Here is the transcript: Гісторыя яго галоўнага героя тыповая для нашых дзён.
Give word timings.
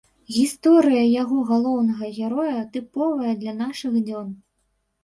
Гісторыя 0.35 1.03
яго 1.21 1.37
галоўнага 1.51 2.09
героя 2.17 2.59
тыповая 2.79 3.33
для 3.45 3.53
нашых 3.63 4.05
дзён. 4.11 4.27